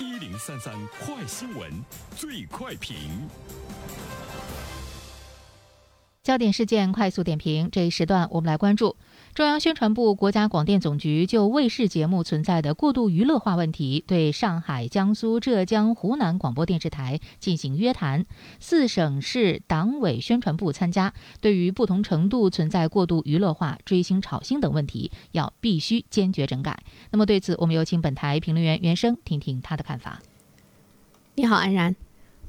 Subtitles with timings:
[0.00, 1.72] 一零三三快新闻，
[2.16, 3.28] 最快评。
[6.28, 8.96] 焦点事件快速点评，这一时段我们来关注
[9.32, 18.26] 中央宣传部、国家广电总局就卫视节目存在的过度娱乐化问题，对上海、江苏、浙江、湖南广播电视台进行约谈。
[18.60, 26.78] 四省市党委宣传部参加，对于不同程度存在过度娱乐化、追星炒星等问题，要必须坚决整改。
[27.10, 30.20] 那么对此，我们有请本台评论员袁生听听他的看法。
[31.36, 31.96] 你好，安然。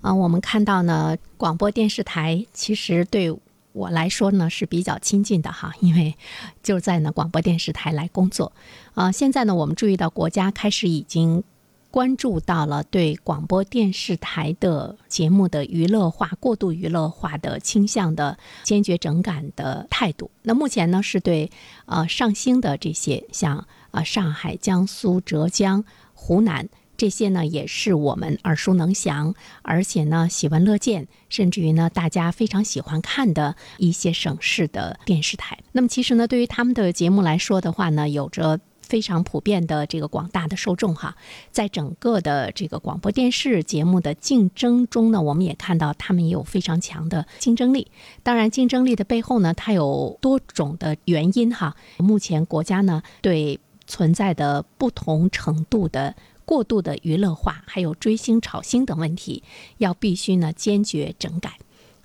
[0.02, 3.34] 啊，我们看到呢，广播电视台其实对。
[3.72, 6.16] 我来说呢是比较亲近的哈， 因为
[6.64, 8.52] 就在呢广播电视台来工作，
[8.94, 11.44] 啊，现在呢我们注意到国家开始已经
[11.92, 20.30] 关注到了对广播电视台的节目的娱乐化、过度娱乐化的倾向的坚决整改的态度。
[20.44, 21.50] 那目前呢是对
[21.86, 26.70] 呃上星的这些像啊上海、江苏、浙江、湖南。
[27.00, 35.58] 这些呢也是我们耳熟能详，而且呢喜闻乐见，甚至于呢大家非常喜欢看的一些省市的电视台。
[35.72, 41.16] 那么其实呢，对于他们的节目来说的话呢，有着非常普遍的这个广大的受众哈。
[41.52, 47.90] 在整个的这个广播电视节目的竞争中呢，我们也看到他们也有非常强的竞争力。
[48.24, 51.78] 当然，竞争力的背后呢，它有多种的原因哈。
[52.00, 56.14] 目前国家呢对存在的不同程度的。
[56.50, 59.44] 过度的娱乐化，还有追星炒星等问题，
[59.78, 61.60] 要必须呢坚决整改。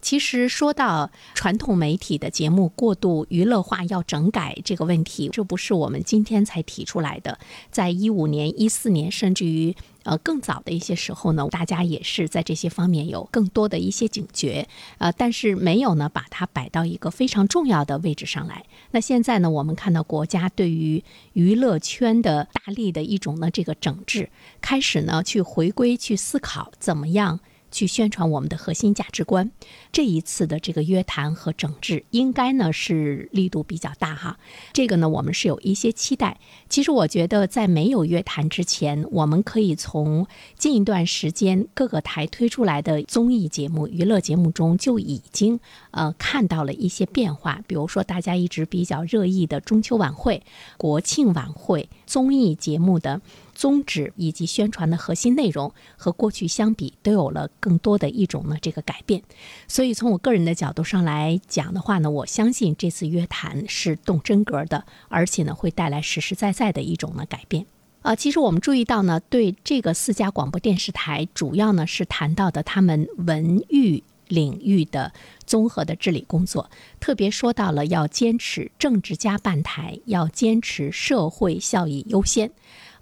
[0.05, 7.39] 其实说到传统媒体的节目过度娱乐化要整改这个问题，这不是我们今天才提出来的，
[7.71, 9.75] 在一五年、一四年，甚至于。
[10.05, 18.67] 呃，更早的一些时候呢，大家也是在这些方面有更多的一些警觉，呃，但是没有呢把它摆到一个非常重要的位置上来。
[18.91, 24.29] 那现在呢，我们看到国家对于娱乐圈的大力的一种呢这个整治，
[24.61, 27.41] 开始呢去回归去思考怎么样。
[27.75, 29.51] 去宣传我们的核心价值观，
[29.91, 34.39] 这一次的这个约谈和整治，应该呢是力度比较大哈。
[34.73, 36.39] 这个呢，我们是有一些期待。
[36.69, 45.59] 其实我觉得，在没有约谈之前，我们可以从近一段时间各个台推出来的综艺节目、娱乐节目中就已经
[45.91, 47.61] 呃看到了一些变化。
[47.67, 50.45] 比如说，大家一直比较热议的中秋晚会、
[50.79, 53.21] 国庆晚会综艺节目的。
[53.55, 59.23] 宗旨以及宣传的核心内容和过去相比，都有了更多的一种呢这个改变。
[59.69, 67.65] 所以从我个人的角度上来讲的话呢，我相信这次约谈是动真格的，而且呢会带来实实在在的一种呢改变。
[68.03, 75.13] 啊，其实我们注意到呢，对这个四家广播电视台，主要呢是谈到的他们文娱领域的
[75.47, 82.51] 综合的治理工作，特别说到了要坚持政治加办台，要坚持社会效益优先。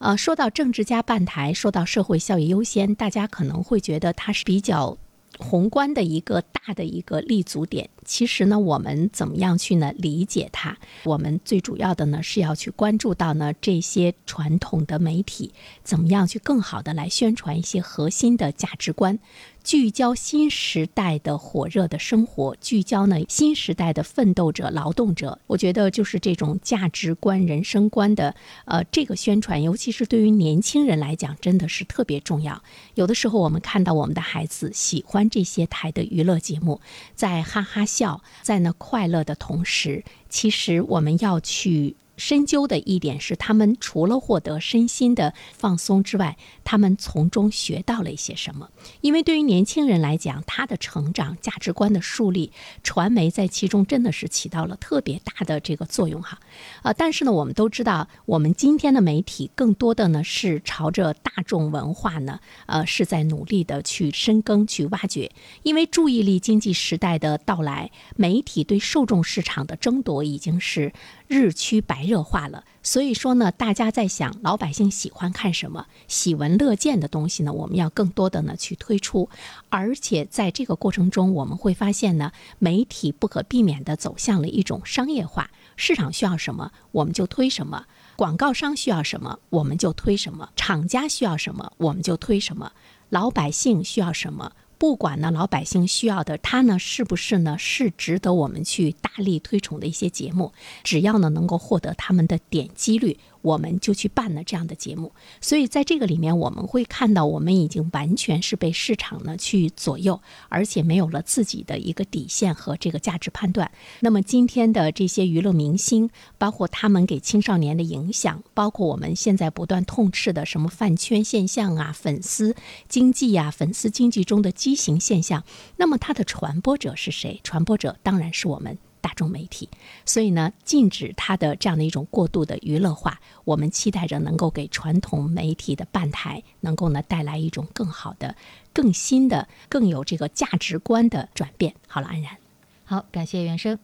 [0.03, 4.99] 呃，说到政治家办台，说到社会效益优先，大家可能会觉得它是比较
[5.39, 7.89] 宏观的一个大的一个立足点。
[8.05, 10.77] 其实呢，我们怎么样去呢理解它？
[11.05, 15.55] 我们最主要的呢是要去关注到呢这些传统的媒体
[15.85, 19.21] 怎么样去更好的来宣传一些核心的价值观。
[19.65, 25.39] 聚焦新时代的火热的生活，聚焦呢新时代的奋斗者、劳动者。
[25.47, 28.35] 我觉得就是这种价值观、人生观的
[28.65, 32.63] 呃这个宣传，尤其是对于年轻人来讲，真的是特别重要。
[32.95, 36.81] 有的时候我们看到我们的孩子喜欢这些台的娱乐节目，
[37.15, 41.97] 在哈哈笑，在那快乐的同时，其实我们要去。
[42.17, 48.69] 深究的一点是，他们除了获得身心的放松之外，他们从中学到了一些什么？
[49.01, 52.53] 因为对于年轻人来讲，他的成长、价值观的树立，
[52.83, 56.39] 传媒在其中真的是起到了特别大的这个作用哈。
[56.83, 65.33] 呃，但是呢，我们都知道，我们今天的媒体更多的呢是朝着大众文化呢，呃，是在努力的去深耕、去挖掘。
[65.63, 70.93] 因为注意力经济时代的到来，媒体对受众市场的争夺已经是。
[71.29, 77.53] 日趋白白热化了，所以说呢，大家在想老百姓喜欢看什么，喜闻乐见的东西呢？
[77.53, 79.29] 我们要更多的呢去推出，
[79.69, 92.73] 而且在这个过程中，我们会发现呢，媒体不可避免的走向了一种商业化，市场需要什么我们就推什么，广告商需要什么我们就推什么，厂家需要什么我们就推什么，
[93.11, 94.51] 老百姓需要什么。
[94.83, 100.53] 不管呢，老百姓需要的，它呢是不是呢是值得我们去大力推崇的一些节目？
[100.83, 105.13] 只要呢能够获得他们的点击率，我们就去办了这样的节目。
[105.41, 113.71] 所以在这个里面，我们会看到，我们已经完全是被市场呢去左右，而且没有了自己的一个底线和这个价值判断。
[114.01, 116.09] 那么今天的这些娱乐明星，
[116.39, 122.55] 包括他们给青少年的影响，包括我们现在不断痛斥的什么饭圈现象啊、粉丝
[122.89, 125.45] 经济呀、粉丝经济中的畸形现象，
[125.77, 127.41] 那么它的传播者是谁？
[127.43, 128.79] 传播者当然是我们。
[129.03, 129.69] 大众媒体，
[130.07, 138.35] 所以呢，禁止它的这样的一种过度的娱乐化，我们期待着能够给传统媒体的办台能够呢带来一种更好的、
[138.73, 141.75] 更新的、更有这个价值观的转变。
[141.87, 142.39] 好了，安然，
[142.85, 143.79] 好，感谢袁生。